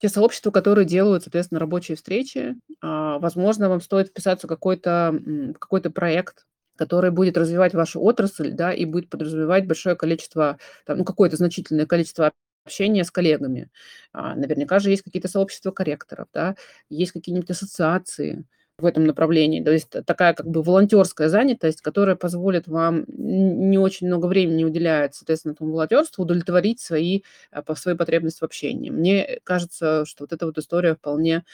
[0.00, 2.54] те сообщества, которые делают, соответственно, рабочие встречи.
[2.80, 5.18] А, возможно, вам стоит вписаться в какой-то
[5.58, 6.46] какой проект,
[6.78, 11.86] который будет развивать вашу отрасль, да, и будет подразумевать большое количество, там, ну, какое-то значительное
[11.86, 12.32] количество
[12.64, 13.70] общения с коллегами.
[14.12, 16.56] А, наверняка же есть какие-то сообщества корректоров, да,
[16.90, 18.44] есть какие-нибудь ассоциации,
[18.78, 19.62] в этом направлении.
[19.62, 25.14] То есть такая как бы волонтерская занятость, которая позволит вам не очень много времени уделяет,
[25.14, 28.90] соответственно, этому волонтерству, удовлетворить свои, э, по свои потребности в общении.
[28.90, 31.44] Мне кажется, что вот эта вот история вполне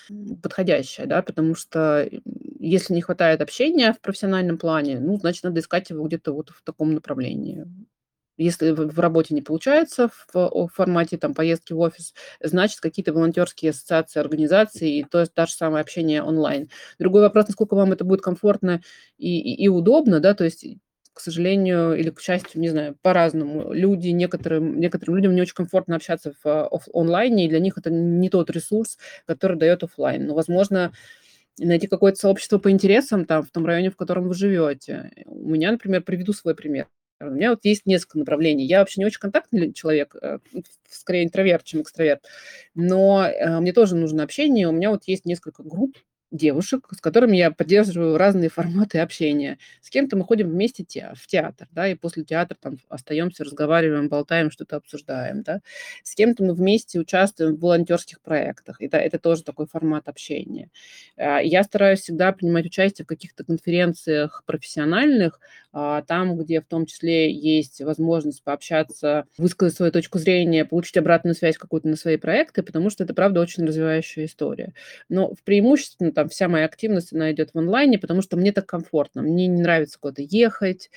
[0.43, 2.09] подходящая, да, потому что
[2.61, 6.63] если не хватает общения в профессиональном плане, ну, значит, надо искать его где-то вот в
[6.63, 7.65] таком направлении.
[8.37, 14.21] Если в работе не получается в формате там, поездки в офис, значит, какие-то волонтерские ассоциации,
[14.21, 16.69] организации, и то есть то же самое общение онлайн.
[16.99, 18.81] Другой вопрос, насколько вам это будет комфортно
[19.19, 20.67] и, и, и удобно, да, то есть
[21.13, 23.73] к сожалению или к счастью, не знаю, по-разному.
[23.73, 27.89] Люди, некоторым, некоторым людям не очень комфортно общаться в оф- онлайне, и для них это
[27.91, 30.27] не тот ресурс, который дает офлайн.
[30.27, 30.93] Но, возможно,
[31.59, 35.13] найти какое-то сообщество по интересам там, в том районе, в котором вы живете.
[35.27, 36.89] У меня, например, приведу свой пример.
[37.21, 38.67] У меня вот есть несколько направлений.
[38.67, 40.39] Я вообще не очень контактный человек, э,
[40.89, 42.25] скорее интроверт, чем экстраверт,
[42.75, 44.69] но э, мне тоже нужно общение.
[44.69, 45.97] У меня вот есть несколько групп,
[46.35, 49.59] девушек, с которыми я поддерживаю разные форматы общения.
[49.81, 54.51] С кем-то мы ходим вместе в театр, да, и после театра там остаемся, разговариваем, болтаем,
[54.51, 55.61] что-то обсуждаем, да.
[56.03, 60.71] С кем-то мы вместе участвуем в волонтерских проектах, это, это тоже такой формат общения.
[61.17, 65.41] А, я стараюсь всегда принимать участие в каких-то конференциях профессиональных,
[66.07, 71.59] там, где в том числе есть возможность пообщаться, высказать свою точку зрения, получить обратную связь
[71.59, 74.73] какую-то на свои проекты, потому что это, правда, очень развивающая история.
[75.09, 78.67] Но в преимущественно там вся моя активность, она идет в онлайне, потому что мне так
[78.67, 79.23] комфортно.
[79.23, 80.91] Мне не нравится куда-то ехать,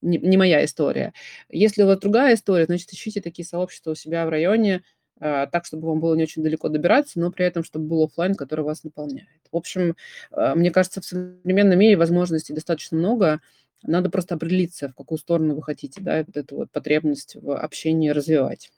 [0.00, 1.12] не, не моя история.
[1.48, 4.82] Если у вас другая история, значит, ищите такие сообщества у себя в районе,
[5.20, 8.34] э, так, чтобы вам было не очень далеко добираться, но при этом, чтобы был офлайн,
[8.34, 9.28] который вас наполняет.
[9.50, 9.94] В общем,
[10.32, 13.40] э, мне кажется, в современном мире возможностей достаточно много.
[13.84, 18.10] Надо просто определиться, в какую сторону вы хотите, да, вот эту вот потребность в общении
[18.10, 18.70] развивать.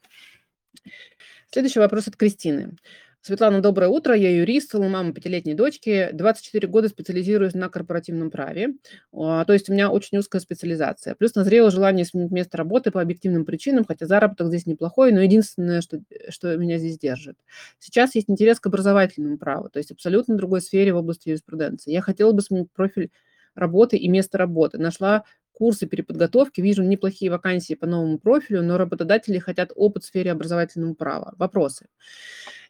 [1.51, 2.75] Следующий вопрос от Кристины.
[3.25, 4.13] Светлана, доброе утро.
[4.13, 6.09] Я юрист, мама пятилетней дочки.
[6.13, 8.75] 24 года специализируюсь на корпоративном праве.
[9.11, 11.15] А, то есть у меня очень узкая специализация.
[11.15, 15.81] Плюс назрело желание сменить место работы по объективным причинам, хотя заработок здесь неплохой, но единственное,
[15.81, 17.35] что, что меня здесь держит.
[17.79, 21.91] Сейчас есть интерес к образовательному праву, то есть абсолютно другой сфере в области юриспруденции.
[21.91, 23.09] Я хотела бы сменить профиль
[23.55, 24.77] работы и место работы.
[24.77, 30.31] Нашла курсы переподготовки, вижу неплохие вакансии по новому профилю, но работодатели хотят опыт в сфере
[30.31, 31.33] образовательного права.
[31.37, 31.87] Вопросы.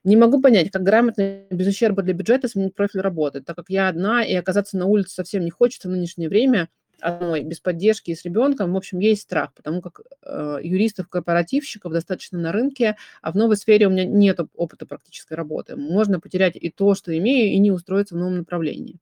[0.04, 3.90] Не могу понять, как грамотно, без ущерба для бюджета сменить профиль работы, так как я
[3.90, 6.70] одна, и оказаться на улице совсем не хочется в нынешнее время,
[7.00, 12.40] одной, без поддержки и с ребенком, в общем, есть страх, потому как э, юристов-корпоративщиков достаточно
[12.40, 15.76] на рынке, а в новой сфере у меня нет опыта практической работы.
[15.76, 19.00] Можно потерять и то, что имею, и не устроиться в новом направлении.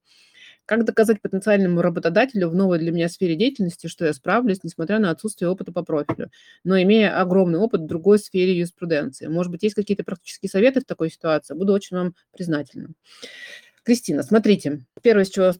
[0.66, 5.10] Как доказать потенциальному работодателю в новой для меня сфере деятельности, что я справлюсь, несмотря на
[5.10, 6.30] отсутствие опыта по профилю,
[6.64, 9.26] но имея огромный опыт в другой сфере юриспруденции?
[9.26, 11.54] Может быть, есть какие-то практические советы в такой ситуации?
[11.54, 12.90] Буду очень вам признательна.
[13.82, 15.52] Кристина, смотрите, первое, с чего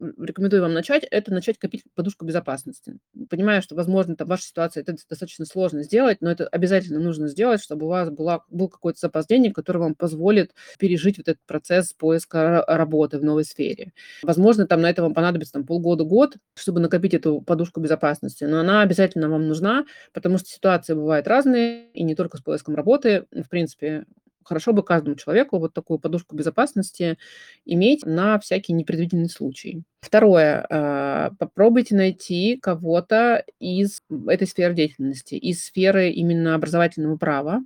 [0.00, 2.98] рекомендую вам начать, это начать копить подушку безопасности.
[3.28, 7.28] Понимаю, что, возможно, там, в вашей ситуации это достаточно сложно сделать, но это обязательно нужно
[7.28, 11.92] сделать, чтобы у вас была, был какое-то запоздение, которое вам позволит пережить вот этот процесс
[11.92, 13.92] поиска работы в новой сфере.
[14.22, 18.82] Возможно, там на это вам понадобится там, полгода-год, чтобы накопить эту подушку безопасности, но она
[18.82, 23.26] обязательно вам нужна, потому что ситуации бывают разные, и не только с поиском работы.
[23.30, 24.04] В принципе,
[24.44, 27.18] хорошо бы каждому человеку вот такую подушку безопасности
[27.64, 29.82] иметь на всякий непредвиденный случай.
[30.00, 30.66] Второе.
[30.70, 37.62] А, попробуйте найти кого-то из этой сферы деятельности, из сферы именно образовательного права,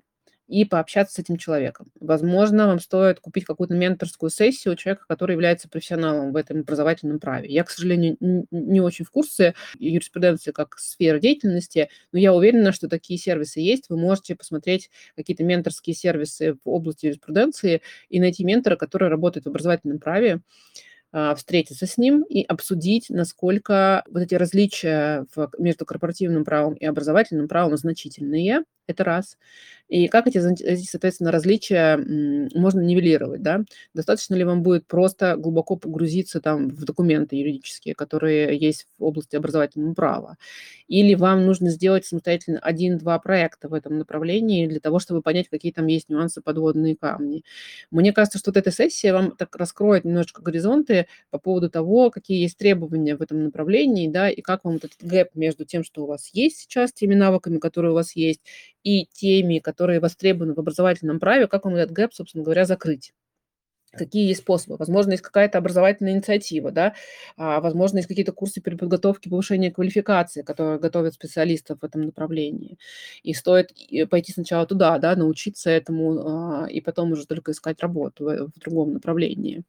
[0.47, 1.91] и пообщаться с этим человеком.
[2.01, 7.19] Возможно, вам стоит купить какую-то менторскую сессию у человека, который является профессионалом в этом образовательном
[7.19, 7.49] праве.
[7.49, 12.89] Я, к сожалению, не очень в курсе юриспруденции как сферы деятельности, но я уверена, что
[12.89, 13.89] такие сервисы есть.
[13.89, 19.49] Вы можете посмотреть какие-то менторские сервисы в области юриспруденции и найти ментора, который работает в
[19.49, 20.41] образовательном праве,
[21.17, 26.85] а, встретиться с ним и обсудить, насколько вот эти различия в, между корпоративным правом и
[26.85, 28.65] образовательным правом значительные.
[28.87, 29.39] Это раз.
[29.89, 30.39] И как эти,
[30.85, 31.97] соответственно, различия
[32.55, 33.65] можно нивелировать, да?
[33.95, 39.37] Достаточно ли вам будет просто глубоко погрузиться там в документы юридические, которые есть в области
[39.37, 40.37] образовательного права?
[40.89, 45.73] Или вам нужно сделать самостоятельно один-два проекта в этом направлении для того, чтобы понять, какие
[45.73, 47.43] там есть нюансы, подводные камни?
[47.91, 52.41] Мне кажется, что вот эта сессия вам так раскроет немножко горизонты по поводу того, какие
[52.43, 56.05] есть требования в этом направлении, да, и как вам вот этот gap между тем, что
[56.05, 58.41] у вас есть сейчас, теми навыками, которые у вас есть,
[58.85, 63.13] и теми, которые востребованы в образовательном праве, как вам этот gap, собственно говоря, закрыть
[63.97, 64.77] какие есть способы.
[64.77, 66.95] Возможно, есть какая-то образовательная инициатива, да,
[67.37, 72.79] а, возможно, есть какие-то курсы переподготовки, повышения квалификации, которые готовят специалистов в этом направлении.
[73.23, 73.71] И стоит
[74.11, 78.59] пойти сначала туда, да, научиться этому, а, и потом уже только искать работу в, в
[78.59, 79.63] другом направлении.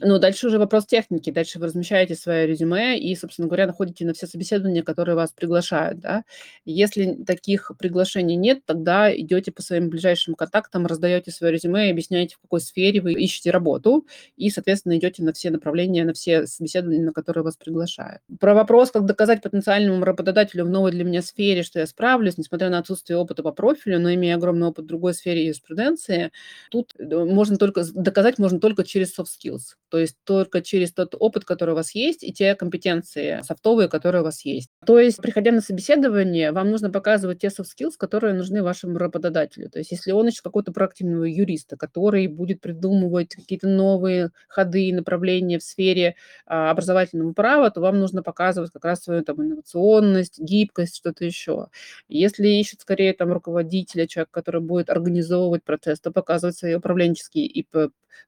[0.00, 1.30] Ну, дальше уже вопрос техники.
[1.30, 6.00] Дальше вы размещаете свое резюме и, собственно говоря, находите на все собеседования, которые вас приглашают.
[6.00, 6.24] Да?
[6.64, 12.40] Если таких приглашений нет, тогда идете по своим ближайшим контактам, раздаете свое резюме объясняете, в
[12.40, 14.06] какой сфере вы ищете работу,
[14.36, 18.20] и, соответственно, идете на все направления, на все собеседования, на которые вас приглашают.
[18.38, 22.70] Про вопрос, как доказать потенциальному работодателю в новой для меня сфере, что я справлюсь, несмотря
[22.70, 26.30] на отсутствие опыта по профилю, но имея огромный опыт в другой сфере юриспруденции,
[26.70, 29.76] тут э, можно только доказать можно только через soft skills.
[29.88, 34.22] То есть только через тот опыт, который у вас есть, и те компетенции софтовые, которые
[34.22, 34.68] у вас есть.
[34.86, 39.70] То есть, приходя на собеседование, вам нужно показывать те soft skills, которые нужны вашему работодателю.
[39.70, 44.92] То есть, если он ищет какого-то проактивного юриста, который будет придумывать какие-то новые ходы и
[44.92, 50.38] направления в сфере а, образовательного права, то вам нужно показывать как раз свою там, инновационность,
[50.38, 51.68] гибкость, что-то еще.
[52.08, 57.62] Если ищет скорее там руководителя, человек, который будет организовывать процесс, то показывать свои управленческие и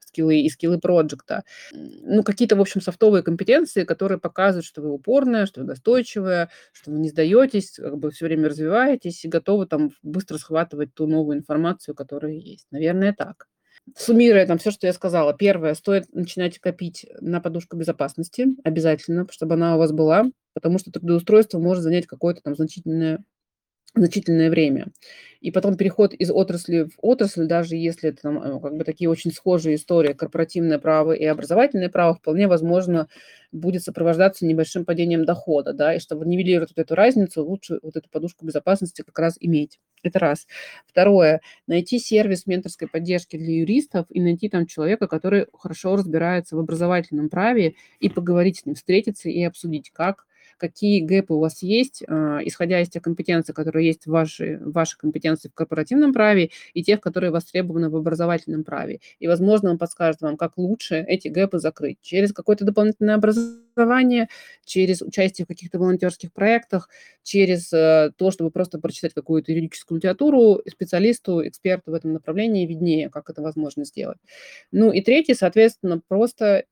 [0.01, 1.45] скиллы и скиллы проекта.
[1.73, 6.90] Ну, какие-то, в общем, софтовые компетенции, которые показывают, что вы упорная, что вы настойчивая, что
[6.90, 11.38] вы не сдаетесь, как бы все время развиваетесь и готовы там быстро схватывать ту новую
[11.38, 12.66] информацию, которая есть.
[12.71, 13.47] Наверное, так.
[13.97, 15.33] Суммируя там все, что я сказала.
[15.35, 20.90] Первое, стоит начинать копить на подушку безопасности обязательно, чтобы она у вас была, потому что
[20.90, 23.25] трудоустройство может занять какое-то там значительное
[23.95, 24.88] значительное время.
[25.40, 29.09] И потом переход из отрасли в отрасль, даже если это там, э, как бы такие
[29.09, 33.09] очень схожие истории, корпоративное право и образовательное право, вполне возможно
[33.53, 38.09] будет сопровождаться небольшим падением дохода, да, и чтобы нивелировать вот эту разницу, лучше вот эту
[38.11, 39.79] подушку безопасности как раз иметь.
[40.03, 40.46] Это раз.
[40.87, 46.61] Второе, найти сервис менторской поддержки для юристов и найти там человека, который хорошо разбирается в
[46.61, 50.26] образовательном праве, и поговорить с ним, встретиться и обсудить, как
[50.61, 54.99] какие гэпы у вас есть, а, исходя из тех компетенций, которые есть в вашей, вашей
[54.99, 59.01] компетенции в корпоративном праве и тех, которые востребованы в образовательном праве.
[59.18, 61.99] И, возможно, он подскажет вам, как лучше эти гэпы закрыть.
[62.03, 64.29] Через какое-то дополнительное образование,
[64.64, 66.88] через участие в каких-то волонтерских проектах,
[67.23, 73.09] через э, то, чтобы просто прочитать какую-то юридическую литературу, специалисту, эксперту в этом направлении виднее,
[73.09, 74.18] как это возможно сделать.
[74.73, 76.64] Ну и третье, соответственно, просто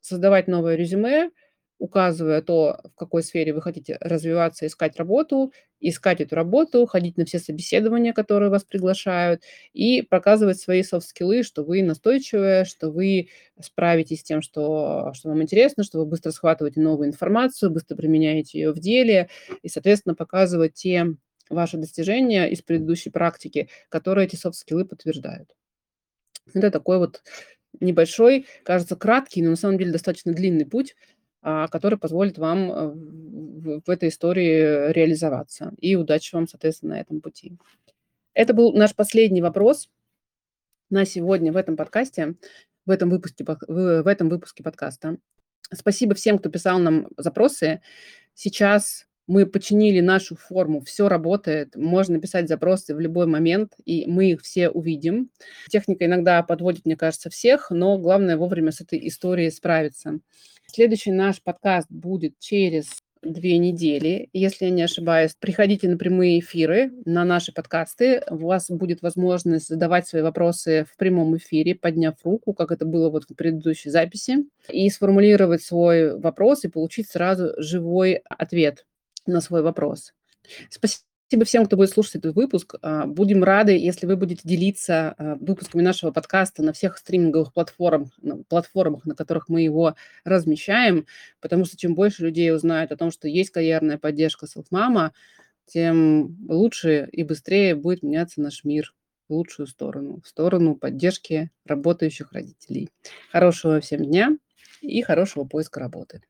[0.00, 1.30] создавать новое резюме,
[1.78, 7.24] указывая то, в какой сфере вы хотите развиваться, искать работу, искать эту работу, ходить на
[7.24, 13.28] все собеседования, которые вас приглашают, и показывать свои софт-скиллы, что вы настойчивые, что вы
[13.60, 18.58] справитесь с тем, что, что вам интересно, что вы быстро схватываете новую информацию, быстро применяете
[18.58, 19.28] ее в деле,
[19.62, 21.06] и, соответственно, показывать те
[21.50, 25.54] ваши достижения из предыдущей практики, которые эти софт-скиллы подтверждают.
[26.54, 27.22] Это такой вот
[27.80, 30.96] небольшой, кажется, краткий, но на самом деле достаточно длинный путь
[31.70, 32.92] который позволит вам э,
[33.84, 35.72] в этой истории реализоваться.
[35.78, 37.56] И удачи вам, соответственно, на этом пути.
[38.34, 39.88] Это был наш последний вопрос
[40.90, 42.34] на сегодня в этом подкасте,
[42.84, 45.18] в этом выпуске, в этом выпуске подкаста.
[45.72, 47.80] Спасибо всем, кто писал нам запросы.
[48.34, 54.32] Сейчас мы починили нашу форму, все работает, можно писать запросы в любой момент, и мы
[54.32, 55.30] их все увидим.
[55.68, 60.20] Техника иногда подводит, мне кажется, всех, но главное вовремя с этой историей справиться.
[60.68, 62.90] Следующий наш подкаст будет через
[63.22, 65.34] 2 недели, если я не ошибаюсь.
[65.38, 68.22] Приходите на прямые эфиры, на наши подкасты.
[68.30, 73.10] У вас будет возможность задавать свои вопросы в прямом эфире, подняв руку, как это было
[73.10, 78.86] вот в предыдущей записи, и сформулировать свой вопрос и получить сразу живой ответ
[79.26, 80.12] на свой вопрос.
[80.68, 81.02] Спасибо
[81.44, 82.76] всем, кто будет слушать этот выпуск.
[82.82, 88.10] А, будем рады, если вы будете делиться а, выпусками нашего подкаста на всех стриминговых платформах,
[88.48, 91.06] платформах, на которых мы его размещаем,
[91.40, 95.10] потому что чем больше людей узнают о том, что есть карьерная поддержка Selfmama,
[95.66, 98.94] тем лучше и быстрее будет меняться наш мир
[99.28, 102.88] в лучшую сторону, в сторону поддержки работающих родителей.
[103.32, 104.36] Хорошего всем дня
[104.80, 106.22] и хорошего поиска работы.